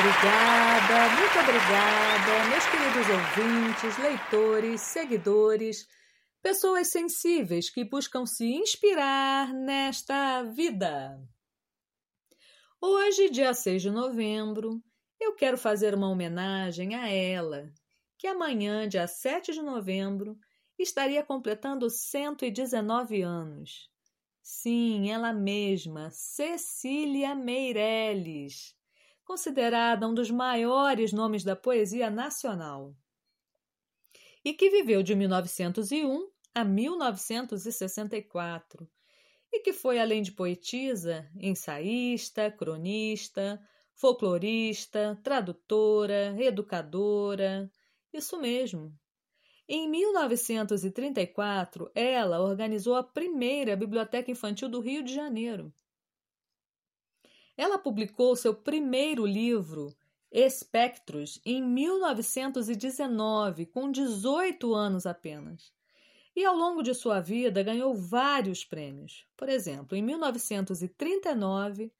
[0.00, 5.86] obrigada, muito obrigada, meus queridos ouvintes, leitores, seguidores,
[6.40, 11.20] pessoas sensíveis que buscam se inspirar nesta vida.
[12.80, 14.82] Hoje, dia 6 de novembro,
[15.20, 17.70] eu quero fazer uma homenagem a ela,
[18.16, 20.34] que amanhã, dia 7 de novembro,
[20.78, 23.90] estaria completando 119 anos.
[24.40, 28.79] Sim, ela mesma, Cecília Meirelles,
[29.30, 32.92] considerada um dos maiores nomes da poesia nacional.
[34.44, 38.90] E que viveu de 1901 a 1964
[39.52, 47.70] e que foi, além de poetisa, ensaísta, cronista, folclorista, tradutora, educadora.
[48.12, 48.92] Isso mesmo.
[49.68, 55.72] Em 1934, ela organizou a primeira biblioteca infantil do Rio de Janeiro.
[57.60, 59.94] Ela publicou seu primeiro livro,
[60.32, 65.70] Espectros, em 1919, com 18 anos apenas
[66.34, 69.26] e ao longo de sua vida ganhou vários prêmios.
[69.36, 71.92] Por exemplo, em 1939,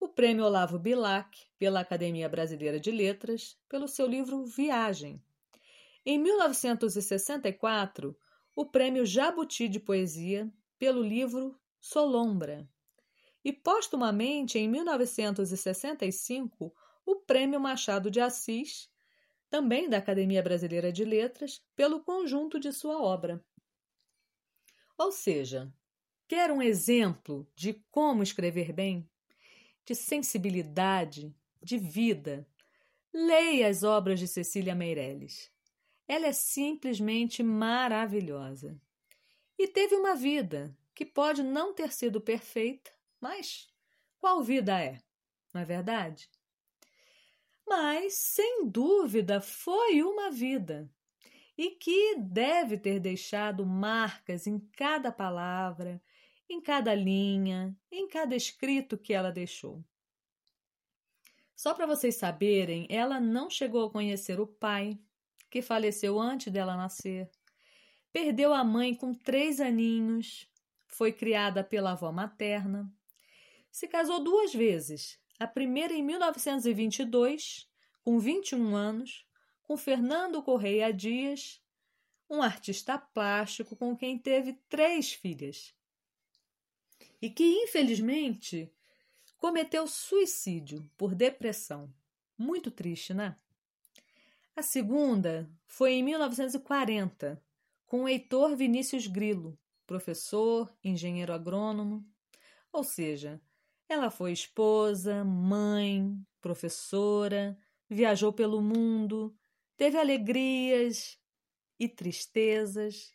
[0.00, 5.22] o Prêmio Olavo Bilac, pela Academia Brasileira de Letras, pelo seu livro Viagem.
[6.04, 8.18] Em 1964,
[8.56, 12.68] o Prêmio Jabuti de Poesia, pelo livro Solombra.
[13.44, 18.90] E, postumamente, em 1965, o Prêmio Machado de Assis,
[19.50, 23.44] também da Academia Brasileira de Letras, pelo conjunto de sua obra.
[24.96, 25.72] Ou seja,
[26.26, 29.08] quer um exemplo de como escrever bem?
[29.84, 32.48] De sensibilidade, de vida?
[33.12, 35.52] Leia as obras de Cecília Meirelles.
[36.08, 38.80] Ela é simplesmente maravilhosa.
[39.58, 42.93] E teve uma vida que pode não ter sido perfeita,
[43.24, 43.66] mas
[44.18, 45.00] qual vida é?
[45.50, 46.28] Não é verdade?
[47.66, 50.90] Mas, sem dúvida, foi uma vida
[51.56, 56.02] e que deve ter deixado marcas em cada palavra,
[56.50, 59.82] em cada linha, em cada escrito que ela deixou.
[61.56, 64.98] Só para vocês saberem, ela não chegou a conhecer o pai,
[65.48, 67.30] que faleceu antes dela nascer.
[68.12, 70.46] Perdeu a mãe com três aninhos,
[70.86, 72.92] foi criada pela avó materna.
[73.74, 77.68] Se casou duas vezes, a primeira em 1922,
[78.04, 79.26] com 21 anos,
[79.64, 81.60] com Fernando Correia Dias,
[82.30, 85.74] um artista plástico com quem teve três filhas.
[87.20, 88.72] E que, infelizmente,
[89.38, 91.92] cometeu suicídio por depressão.
[92.38, 93.36] Muito triste, né?
[94.54, 97.42] A segunda foi em 1940,
[97.86, 102.06] com Heitor Vinícius Grilo, professor, engenheiro agrônomo.
[102.72, 103.42] Ou seja,
[103.88, 107.58] ela foi esposa, mãe, professora,
[107.88, 109.36] viajou pelo mundo,
[109.76, 111.18] teve alegrias
[111.78, 113.12] e tristezas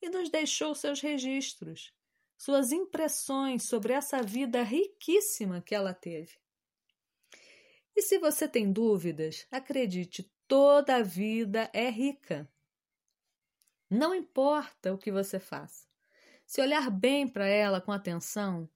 [0.00, 1.92] e nos deixou seus registros,
[2.36, 6.40] suas impressões sobre essa vida riquíssima que ela teve.
[7.94, 12.50] E se você tem dúvidas, acredite, toda a vida é rica.
[13.88, 15.86] Não importa o que você faça.
[16.46, 18.68] Se olhar bem para ela com atenção,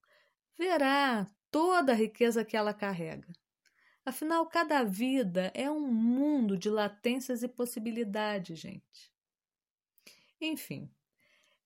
[0.56, 3.32] verá toda a riqueza que ela carrega.
[4.04, 9.10] Afinal, cada vida é um mundo de latências e possibilidades, gente.
[10.38, 10.90] Enfim,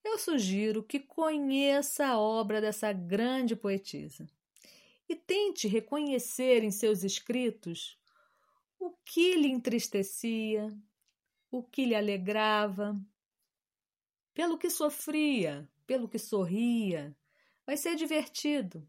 [0.04, 4.28] eu sugiro que conheça a obra dessa grande poetisa
[5.08, 7.98] e tente reconhecer em seus escritos
[8.78, 10.68] o que lhe entristecia,
[11.50, 12.96] o que lhe alegrava,
[14.32, 17.12] pelo que sofria, pelo que sorria.
[17.66, 18.88] Vai ser divertido.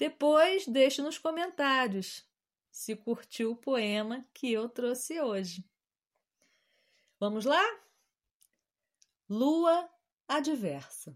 [0.00, 2.26] Depois, deixe nos comentários
[2.70, 5.62] se curtiu o poema que eu trouxe hoje.
[7.18, 7.62] Vamos lá?
[9.28, 9.90] Lua
[10.26, 11.14] adversa.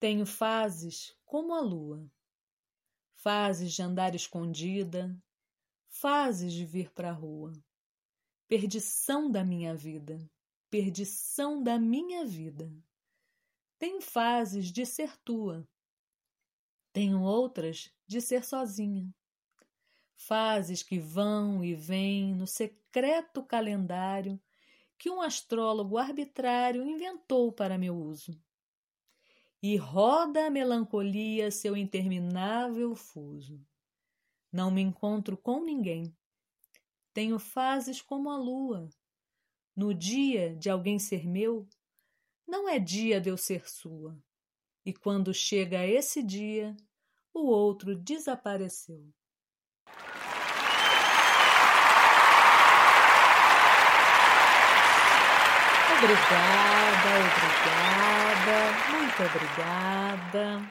[0.00, 2.10] Tenho fases como a lua,
[3.14, 5.16] fases de andar escondida,
[5.86, 7.52] fases de vir para a rua.
[8.48, 10.18] Perdição da minha vida,
[10.68, 12.68] perdição da minha vida.
[13.78, 15.64] Tenho fases de ser tua,
[16.96, 19.06] tenho outras de ser sozinha
[20.16, 24.40] fases que vão e vêm no secreto calendário
[24.98, 28.32] que um astrólogo arbitrário inventou para meu uso.
[29.62, 33.60] E roda a melancolia seu interminável fuso.
[34.50, 36.16] Não me encontro com ninguém.
[37.12, 38.88] Tenho fases como a lua.
[39.74, 41.68] No dia de alguém ser meu,
[42.46, 44.18] não é dia de eu ser sua.
[44.86, 46.76] E quando chega esse dia,
[47.34, 49.12] o outro desapareceu.
[55.98, 58.58] Obrigada, obrigada,
[58.92, 60.70] muito obrigada.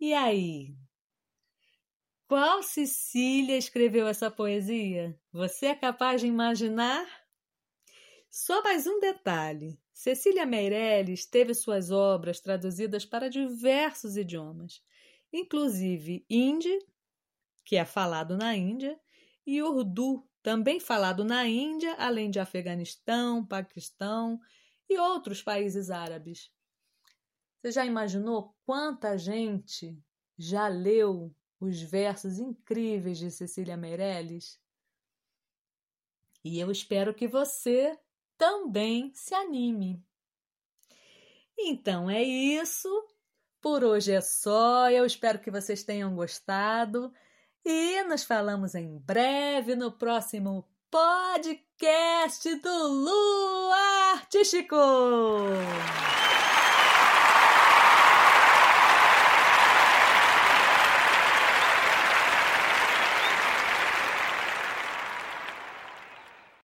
[0.00, 0.74] E aí?
[2.26, 5.20] Qual Cecília escreveu essa poesia?
[5.30, 7.06] Você é capaz de imaginar?
[8.30, 14.82] Só mais um detalhe: Cecília Meirelles teve suas obras traduzidas para diversos idiomas,
[15.32, 16.76] inclusive hindi,
[17.64, 19.00] que é falado na Índia,
[19.46, 24.40] e urdu, também falado na Índia, além de Afeganistão, Paquistão
[24.90, 26.50] e outros países árabes.
[27.60, 29.96] Você já imaginou quanta gente
[30.36, 34.60] já leu os versos incríveis de Cecília Meirelles?
[36.42, 37.96] E eu espero que você
[38.42, 40.04] também se anime.
[41.56, 42.88] Então é isso.
[43.60, 44.90] Por hoje é só.
[44.90, 47.12] Eu espero que vocês tenham gostado.
[47.64, 53.70] E nos falamos em breve no próximo podcast do Lu
[54.12, 54.74] Artístico.